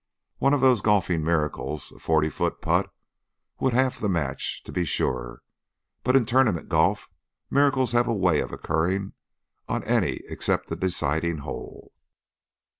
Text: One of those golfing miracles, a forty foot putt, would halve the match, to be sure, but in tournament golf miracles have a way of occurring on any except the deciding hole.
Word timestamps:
One 0.39 0.55
of 0.55 0.61
those 0.61 0.81
golfing 0.81 1.23
miracles, 1.23 1.91
a 1.91 1.99
forty 1.99 2.29
foot 2.31 2.59
putt, 2.59 2.91
would 3.59 3.73
halve 3.73 3.99
the 3.99 4.09
match, 4.09 4.63
to 4.63 4.71
be 4.71 4.83
sure, 4.83 5.43
but 6.03 6.15
in 6.15 6.25
tournament 6.25 6.69
golf 6.69 7.07
miracles 7.51 7.91
have 7.91 8.07
a 8.07 8.15
way 8.15 8.39
of 8.39 8.51
occurring 8.51 9.13
on 9.69 9.83
any 9.83 10.21
except 10.27 10.69
the 10.69 10.75
deciding 10.75 11.41
hole. 11.45 11.93